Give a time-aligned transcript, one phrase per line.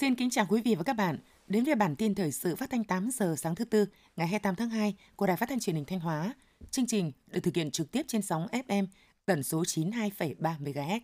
[0.00, 2.70] Xin kính chào quý vị và các bạn đến với bản tin thời sự phát
[2.70, 3.86] thanh 8 giờ sáng thứ tư
[4.16, 6.34] ngày 28 tháng 2 của Đài Phát thanh Truyền hình Thanh Hóa.
[6.70, 8.86] Chương trình được thực hiện trực tiếp trên sóng FM
[9.26, 11.00] tần số 92,3 MHz.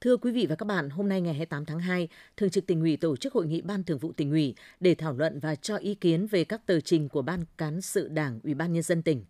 [0.00, 2.80] Thưa quý vị và các bạn, hôm nay ngày 28 tháng 2, Thường trực tỉnh
[2.80, 5.76] ủy tổ chức hội nghị Ban Thường vụ tỉnh ủy để thảo luận và cho
[5.76, 9.02] ý kiến về các tờ trình của Ban cán sự Đảng Ủy ban nhân dân
[9.02, 9.24] tỉnh.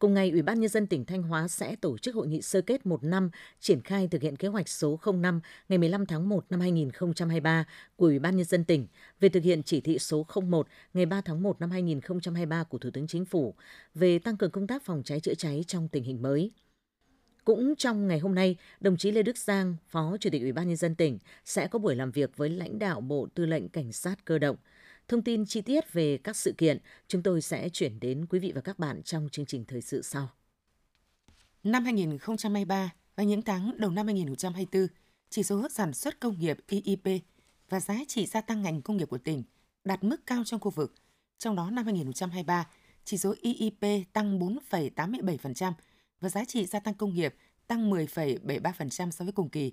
[0.00, 2.60] Cùng ngày, Ủy ban Nhân dân tỉnh Thanh Hóa sẽ tổ chức hội nghị sơ
[2.60, 6.44] kết một năm triển khai thực hiện kế hoạch số 05 ngày 15 tháng 1
[6.50, 7.64] năm 2023
[7.96, 8.86] của Ủy ban Nhân dân tỉnh
[9.20, 12.90] về thực hiện chỉ thị số 01 ngày 3 tháng 1 năm 2023 của Thủ
[12.90, 13.54] tướng Chính phủ
[13.94, 16.50] về tăng cường công tác phòng cháy chữa cháy trong tình hình mới.
[17.44, 20.68] Cũng trong ngày hôm nay, đồng chí Lê Đức Giang, Phó Chủ tịch Ủy ban
[20.68, 23.92] nhân dân tỉnh sẽ có buổi làm việc với lãnh đạo Bộ Tư lệnh Cảnh
[23.92, 24.56] sát cơ động.
[25.10, 26.78] Thông tin chi tiết về các sự kiện
[27.08, 30.02] chúng tôi sẽ chuyển đến quý vị và các bạn trong chương trình thời sự
[30.02, 30.28] sau.
[31.64, 34.86] Năm 2023 và những tháng đầu năm 2024,
[35.30, 37.22] chỉ số sản xuất công nghiệp IIP
[37.68, 39.42] và giá trị gia tăng ngành công nghiệp của tỉnh
[39.84, 40.94] đạt mức cao trong khu vực.
[41.38, 42.68] Trong đó năm 2023,
[43.04, 45.72] chỉ số IIP tăng 4,87%
[46.20, 47.34] và giá trị gia tăng công nghiệp
[47.66, 49.72] tăng 10,73% so với cùng kỳ.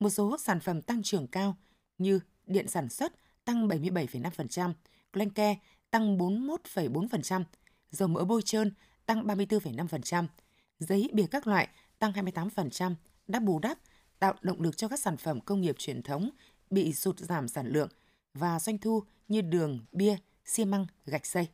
[0.00, 1.56] Một số sản phẩm tăng trưởng cao
[1.98, 3.12] như điện sản xuất
[3.44, 4.72] tăng 77,5%,
[5.12, 5.56] Glenke
[5.90, 7.44] tăng 41,4%,
[7.90, 8.74] dầu mỡ bôi trơn
[9.06, 10.26] tăng 34,5%,
[10.78, 12.94] giấy bìa các loại tăng 28%,
[13.26, 13.78] đã bù đắp
[14.18, 16.30] tạo động lực cho các sản phẩm công nghiệp truyền thống
[16.70, 17.88] bị sụt giảm sản lượng
[18.34, 21.48] và doanh thu như đường, bia, xi măng, gạch xây.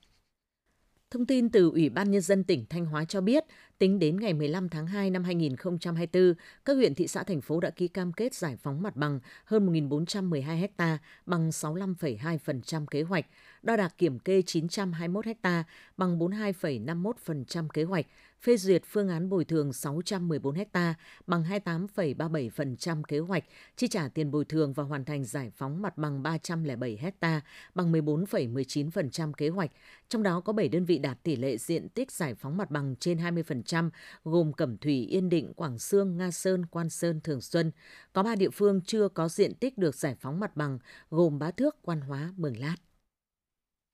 [1.10, 3.44] Thông tin từ Ủy ban Nhân dân tỉnh Thanh Hóa cho biết,
[3.78, 6.34] tính đến ngày 15 tháng 2 năm 2024,
[6.64, 9.72] các huyện thị xã thành phố đã ký cam kết giải phóng mặt bằng hơn
[9.72, 13.26] 1.412 ha, bằng 65,2% kế hoạch,
[13.62, 15.64] đo đạc kiểm kê 921 ha,
[15.96, 18.06] bằng 42,51% kế hoạch,
[18.42, 20.94] phê duyệt phương án bồi thường 614 ha,
[21.26, 23.44] bằng 28,37% kế hoạch,
[23.76, 27.40] chi trả tiền bồi thường và hoàn thành giải phóng mặt bằng 307 ha,
[27.74, 29.70] bằng 14,19% kế hoạch.
[30.08, 32.94] Trong đó có 7 đơn vị đạt tỷ lệ diện tích giải phóng mặt bằng
[33.00, 33.90] trên 20%,
[34.24, 37.72] gồm Cẩm Thủy, Yên Định, Quảng Sương, Nga Sơn, Quan Sơn, Thường Xuân.
[38.12, 40.78] Có 3 địa phương chưa có diện tích được giải phóng mặt bằng,
[41.10, 42.76] gồm Bá Thước, Quan Hóa, Mường Lát.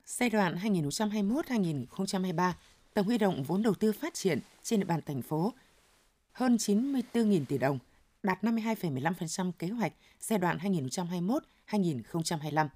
[0.07, 2.53] Giai đoạn 2021-2023,
[2.95, 5.53] tổng huy động vốn đầu tư phát triển trên địa bàn thành phố
[6.33, 7.79] hơn 94.000 tỷ đồng,
[8.23, 10.59] đạt 52,15% kế hoạch giai đoạn
[11.69, 12.69] 2021-2025.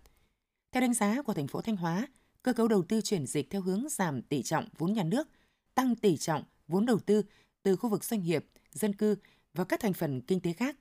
[0.72, 2.06] Theo đánh giá của thành phố Thanh Hóa,
[2.42, 5.28] cơ cấu đầu tư chuyển dịch theo hướng giảm tỷ trọng vốn nhà nước,
[5.74, 7.22] tăng tỷ trọng vốn đầu tư
[7.62, 9.16] từ khu vực doanh nghiệp, dân cư
[9.54, 10.76] và các thành phần kinh tế khác.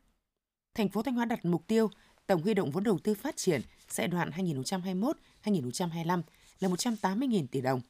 [0.76, 1.90] Thành phố Thanh Hóa đặt mục tiêu
[2.28, 6.22] tổng huy động vốn đầu tư phát triển giai đoạn 2021-2025
[6.60, 7.82] là 180.000 tỷ đồng.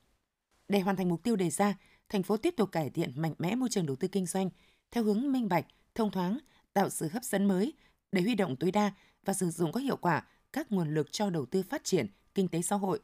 [0.68, 1.78] Để hoàn thành mục tiêu đề ra,
[2.10, 4.50] thành phố tiếp tục cải thiện mạnh mẽ môi trường đầu tư kinh doanh
[4.92, 6.38] theo hướng minh bạch, thông thoáng,
[6.74, 7.74] tạo sự hấp dẫn mới
[8.12, 8.92] để huy động tối đa
[9.26, 10.24] và sử dụng có hiệu quả
[10.54, 13.00] các nguồn lực cho đầu tư phát triển kinh tế xã hội.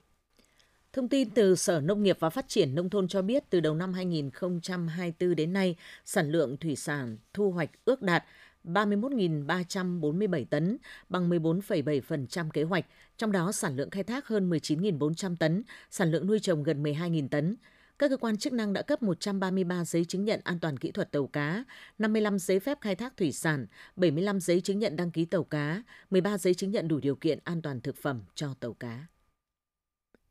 [0.93, 3.75] Thông tin từ Sở Nông nghiệp và Phát triển Nông thôn cho biết từ đầu
[3.75, 5.75] năm 2024 đến nay,
[6.05, 8.23] sản lượng thủy sản thu hoạch ước đạt
[8.63, 10.77] 31.347 tấn,
[11.09, 12.85] bằng 14,7% kế hoạch,
[13.17, 17.27] trong đó sản lượng khai thác hơn 19.400 tấn, sản lượng nuôi trồng gần 12.000
[17.27, 17.55] tấn.
[17.99, 21.11] Các cơ quan chức năng đã cấp 133 giấy chứng nhận an toàn kỹ thuật
[21.11, 21.63] tàu cá,
[21.97, 23.65] 55 giấy phép khai thác thủy sản,
[23.95, 27.39] 75 giấy chứng nhận đăng ký tàu cá, 13 giấy chứng nhận đủ điều kiện
[27.43, 29.07] an toàn thực phẩm cho tàu cá.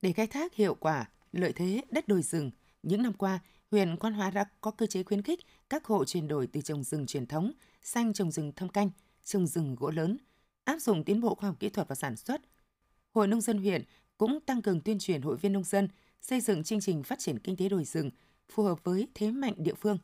[0.02, 2.50] Để khai thác hiệu quả lợi thế đất đồi rừng,
[2.82, 3.40] những năm qua,
[3.72, 5.40] huyện Quan Hóa đã có cơ chế khuyến khích
[5.70, 7.52] các hộ chuyển đổi từ trồng rừng truyền thống
[7.82, 8.90] sang trồng rừng thâm canh,
[9.24, 10.16] trồng rừng gỗ lớn,
[10.64, 12.40] áp dụng tiến bộ khoa học kỹ thuật và sản xuất.
[13.10, 13.84] Hội nông dân huyện
[14.18, 15.88] cũng tăng cường tuyên truyền hội viên nông dân
[16.20, 18.10] xây dựng chương trình phát triển kinh tế đồi rừng
[18.48, 19.98] phù hợp với thế mạnh địa phương,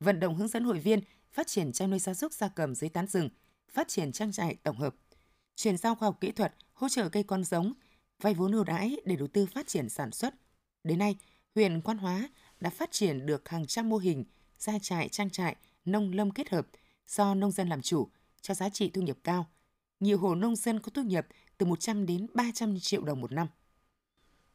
[0.00, 1.00] vận động hướng dẫn hội viên
[1.32, 3.28] phát triển chăn nuôi gia súc gia cầm dưới tán rừng,
[3.72, 4.94] phát triển trang trại tổng hợp,
[5.56, 7.72] chuyển giao khoa học kỹ thuật, hỗ trợ cây con giống,
[8.20, 10.34] vay vốn ưu đãi để đầu tư phát triển sản xuất.
[10.84, 11.16] Đến nay,
[11.54, 12.28] huyện Quan Hóa
[12.64, 14.24] đã phát triển được hàng trăm mô hình
[14.58, 16.66] gia trại, trang trại, nông lâm kết hợp
[17.08, 18.08] do nông dân làm chủ
[18.40, 19.46] cho giá trị thu nhập cao.
[20.00, 21.26] Nhiều hộ nông dân có thu nhập
[21.58, 23.46] từ 100 đến 300 triệu đồng một năm.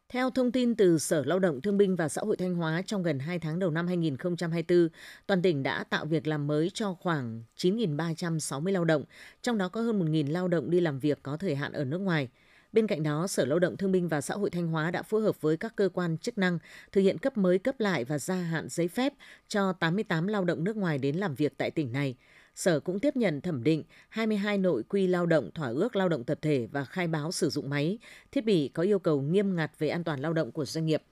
[0.09, 3.03] Theo thông tin từ Sở Lao động Thương binh và Xã hội Thanh Hóa, trong
[3.03, 4.89] gần 2 tháng đầu năm 2024,
[5.27, 9.03] toàn tỉnh đã tạo việc làm mới cho khoảng 9.360 lao động,
[9.41, 11.97] trong đó có hơn 1.000 lao động đi làm việc có thời hạn ở nước
[11.97, 12.29] ngoài–
[12.73, 15.21] Bên cạnh đó, Sở Lao động Thương binh và Xã hội Thanh Hóa đã phối
[15.21, 16.59] hợp với các cơ quan chức năng
[16.91, 19.13] thực hiện cấp mới cấp lại và gia hạn giấy phép
[19.47, 22.15] cho 88 lao động nước ngoài đến làm việc tại tỉnh này.
[22.55, 26.23] Sở cũng tiếp nhận thẩm định 22 nội quy lao động thỏa ước lao động
[26.23, 27.97] tập thể và khai báo sử dụng máy,
[28.31, 31.03] thiết bị có yêu cầu nghiêm ngặt về an toàn lao động của doanh nghiệp.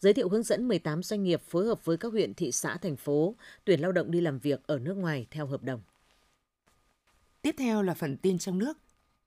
[0.00, 2.96] Giới thiệu hướng dẫn 18 doanh nghiệp phối hợp với các huyện, thị xã, thành
[2.96, 3.34] phố
[3.64, 5.80] tuyển lao động đi làm việc ở nước ngoài theo hợp đồng.
[7.42, 8.78] Tiếp theo là phần tin trong nước.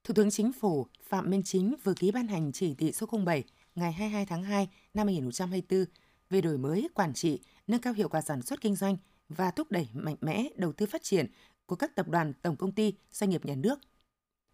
[0.06, 3.44] Thủ tướng Chính phủ Phạm Minh Chính vừa ký ban hành chỉ thị số 07
[3.76, 5.86] ngày 22 tháng 2 năm 2024
[6.30, 8.98] về đổi mới quản trị, nâng cao hiệu quả sản xuất kinh doanh
[9.30, 11.26] và thúc đẩy mạnh mẽ đầu tư phát triển
[11.66, 13.80] của các tập đoàn, tổng công ty, doanh nghiệp nhà nước.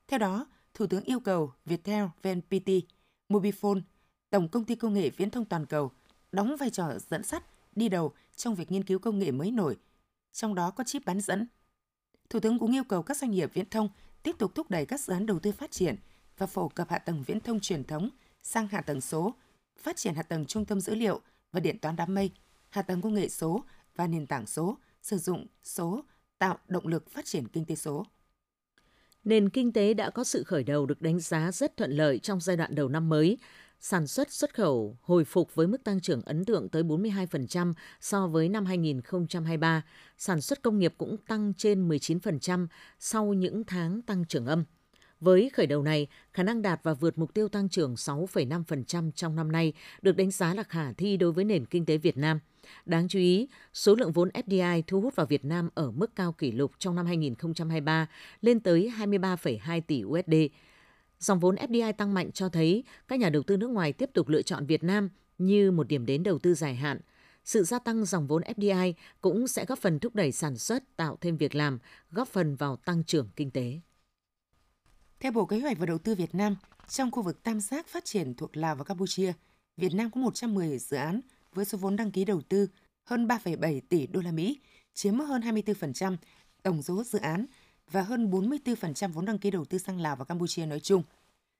[0.07, 2.69] Theo đó, Thủ tướng yêu cầu Viettel, VNPT,
[3.29, 3.81] Mobifone,
[4.29, 5.91] Tổng công ty công nghệ viễn thông toàn cầu
[6.31, 7.43] đóng vai trò dẫn dắt,
[7.75, 9.77] đi đầu trong việc nghiên cứu công nghệ mới nổi,
[10.31, 11.47] trong đó có chip bán dẫn.
[12.29, 13.89] Thủ tướng cũng yêu cầu các doanh nghiệp viễn thông
[14.23, 15.95] tiếp tục thúc đẩy các dự án đầu tư phát triển
[16.37, 18.09] và phổ cập hạ tầng viễn thông truyền thống
[18.43, 19.35] sang hạ tầng số,
[19.77, 21.21] phát triển hạ tầng trung tâm dữ liệu
[21.51, 22.31] và điện toán đám mây,
[22.69, 23.63] hạ tầng công nghệ số
[23.95, 26.03] và nền tảng số, sử dụng số
[26.37, 28.05] tạo động lực phát triển kinh tế số.
[29.23, 32.41] Nền kinh tế đã có sự khởi đầu được đánh giá rất thuận lợi trong
[32.41, 33.37] giai đoạn đầu năm mới.
[33.83, 38.27] Sản xuất xuất khẩu hồi phục với mức tăng trưởng ấn tượng tới 42% so
[38.27, 39.83] với năm 2023.
[40.17, 42.67] Sản xuất công nghiệp cũng tăng trên 19%
[42.99, 44.63] sau những tháng tăng trưởng âm.
[45.19, 49.35] Với khởi đầu này, khả năng đạt và vượt mục tiêu tăng trưởng 6,5% trong
[49.35, 52.39] năm nay được đánh giá là khả thi đối với nền kinh tế Việt Nam.
[52.85, 56.31] Đáng chú ý, số lượng vốn FDI thu hút vào Việt Nam ở mức cao
[56.31, 58.07] kỷ lục trong năm 2023
[58.41, 60.33] lên tới 23,2 tỷ USD.
[61.21, 64.27] Dòng vốn FDI tăng mạnh cho thấy các nhà đầu tư nước ngoài tiếp tục
[64.27, 66.99] lựa chọn Việt Nam như một điểm đến đầu tư dài hạn.
[67.43, 71.17] Sự gia tăng dòng vốn FDI cũng sẽ góp phần thúc đẩy sản xuất, tạo
[71.21, 71.79] thêm việc làm,
[72.11, 73.79] góp phần vào tăng trưởng kinh tế.
[75.19, 76.55] Theo Bộ Kế hoạch và Đầu tư Việt Nam,
[76.87, 79.33] trong khu vực tam giác phát triển thuộc Lào và Campuchia,
[79.77, 81.21] Việt Nam có 110 dự án
[81.53, 82.67] với số vốn đăng ký đầu tư
[83.03, 84.59] hơn 3,7 tỷ đô la Mỹ,
[84.93, 86.17] chiếm hơn 24%
[86.63, 87.45] tổng số dự án
[87.91, 91.03] và hơn 44% vốn đăng ký đầu tư sang Lào và Campuchia nói chung.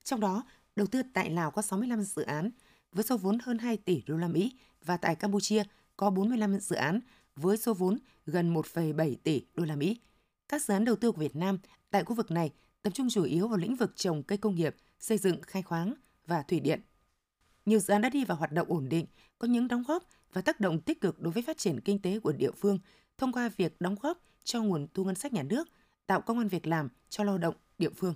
[0.03, 0.43] Trong đó,
[0.75, 2.51] đầu tư tại Lào có 65 dự án
[2.91, 4.55] với số vốn hơn 2 tỷ đô la Mỹ
[4.85, 5.63] và tại Campuchia
[5.97, 6.99] có 45 dự án
[7.35, 9.99] với số vốn gần 1,7 tỷ đô la Mỹ.
[10.47, 12.51] Các dự án đầu tư của Việt Nam tại khu vực này
[12.81, 15.93] tập trung chủ yếu vào lĩnh vực trồng cây công nghiệp, xây dựng, khai khoáng
[16.27, 16.81] và thủy điện.
[17.65, 19.05] Nhiều dự án đã đi vào hoạt động ổn định,
[19.39, 22.19] có những đóng góp và tác động tích cực đối với phát triển kinh tế
[22.19, 22.79] của địa phương
[23.17, 25.67] thông qua việc đóng góp cho nguồn thu ngân sách nhà nước,
[26.07, 28.15] tạo công an việc làm cho lao động địa phương.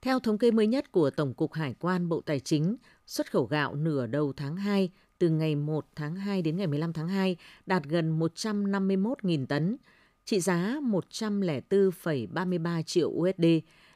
[0.00, 2.76] Theo thống kê mới nhất của Tổng cục Hải quan Bộ Tài chính,
[3.06, 6.92] xuất khẩu gạo nửa đầu tháng 2 từ ngày 1 tháng 2 đến ngày 15
[6.92, 9.76] tháng 2 đạt gần 151.000 tấn,
[10.24, 13.44] trị giá 104,33 triệu USD.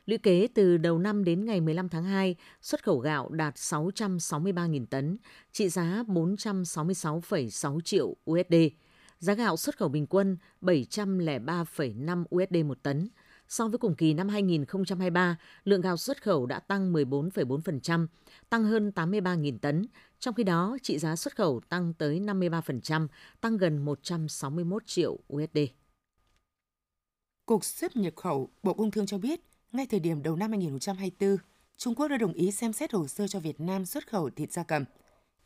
[0.06, 4.86] Lũy kế từ đầu năm đến ngày 15 tháng 2, xuất khẩu gạo đạt 663.000
[4.86, 5.18] tấn,
[5.52, 8.54] trị giá 466,6 triệu USD.
[9.18, 13.08] Giá gạo xuất khẩu bình quân 703,5 USD một tấn.
[13.48, 18.06] So với cùng kỳ năm 2023, lượng gạo xuất khẩu đã tăng 14,4%,
[18.50, 19.86] tăng hơn 83.000 tấn.
[20.18, 23.08] Trong khi đó, trị giá xuất khẩu tăng tới 53%,
[23.40, 25.58] tăng gần 161 triệu USD.
[27.46, 29.40] Cục xuất nhập khẩu Bộ Công Thương cho biết,
[29.72, 31.36] ngay thời điểm đầu năm 2024,
[31.76, 34.52] Trung Quốc đã đồng ý xem xét hồ sơ cho Việt Nam xuất khẩu thịt
[34.52, 34.84] gia cầm.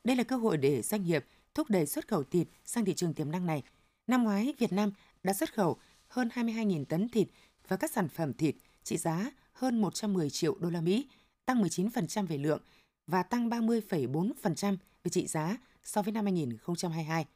[0.04, 3.14] Đây là cơ hội để doanh nghiệp thúc đẩy xuất khẩu thịt sang thị trường
[3.14, 3.62] tiềm năng này.
[4.06, 5.76] Năm ngoái, Việt Nam đã xuất khẩu
[6.08, 7.28] hơn 22.000 tấn thịt
[7.68, 11.08] và các sản phẩm thịt trị giá hơn 110 triệu đô la Mỹ,
[11.46, 12.62] tăng 19% về lượng
[13.06, 17.26] và tăng 30,4% về trị giá so với năm 2022.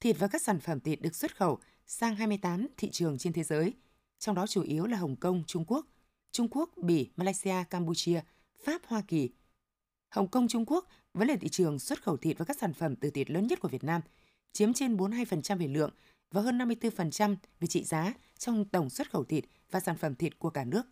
[0.00, 3.42] Thịt và các sản phẩm thịt được xuất khẩu sang 28 thị trường trên thế
[3.42, 3.74] giới,
[4.18, 5.86] trong đó chủ yếu là Hồng Kông, Trung Quốc,
[6.32, 8.20] Trung Quốc, Bỉ, Malaysia, Campuchia,
[8.64, 9.30] Pháp, Hoa Kỳ.
[10.08, 12.96] Hồng Kông, Trung Quốc vẫn là thị trường xuất khẩu thịt và các sản phẩm
[12.96, 14.00] từ thịt lớn nhất của Việt Nam,
[14.52, 15.90] chiếm trên 42% về lượng
[16.30, 20.38] và hơn 54% về trị giá trong tổng xuất khẩu thịt và sản phẩm thịt
[20.38, 20.82] của cả nước.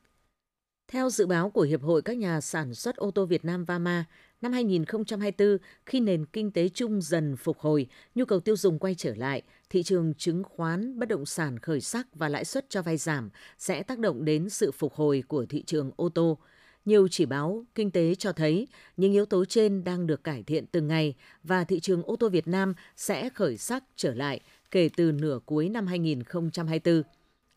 [0.88, 4.04] Theo dự báo của Hiệp hội các nhà sản xuất ô tô Việt Nam VAMA,
[4.40, 8.94] năm 2024, khi nền kinh tế chung dần phục hồi, nhu cầu tiêu dùng quay
[8.94, 12.82] trở lại, thị trường chứng khoán, bất động sản khởi sắc và lãi suất cho
[12.82, 16.38] vay giảm sẽ tác động đến sự phục hồi của thị trường ô tô.
[16.88, 20.66] Nhiều chỉ báo kinh tế cho thấy những yếu tố trên đang được cải thiện
[20.66, 24.40] từng ngày và thị trường ô tô Việt Nam sẽ khởi sắc trở lại
[24.70, 27.02] kể từ nửa cuối năm 2024.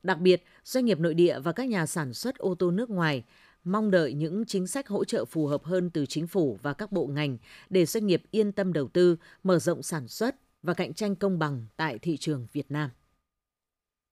[0.03, 3.23] Đặc biệt, doanh nghiệp nội địa và các nhà sản xuất ô tô nước ngoài
[3.63, 6.91] mong đợi những chính sách hỗ trợ phù hợp hơn từ chính phủ và các
[6.91, 7.37] bộ ngành
[7.69, 11.39] để doanh nghiệp yên tâm đầu tư, mở rộng sản xuất và cạnh tranh công
[11.39, 12.89] bằng tại thị trường Việt Nam.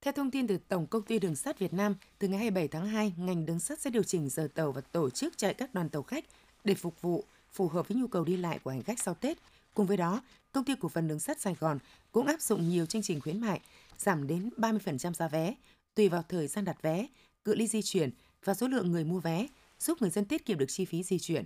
[0.01, 2.88] Theo thông tin từ Tổng công ty Đường sắt Việt Nam, từ ngày 27 tháng
[2.88, 5.89] 2, ngành đường sắt sẽ điều chỉnh giờ tàu và tổ chức chạy các đoàn
[5.89, 6.25] tàu khách
[6.63, 9.38] để phục vụ phù hợp với nhu cầu đi lại của hành khách sau Tết.
[9.74, 11.79] Cùng với đó, công ty cổ phần đường sắt Sài Gòn
[12.12, 13.60] cũng áp dụng nhiều chương trình khuyến mại,
[13.98, 15.53] giảm đến 30% giá vé,
[15.96, 17.08] tùy vào thời gian đặt vé,
[17.46, 18.10] cự ly di chuyển
[18.46, 19.48] và số lượng người mua vé,
[19.79, 21.46] giúp người dân tiết kiệm được chi phí di chuyển.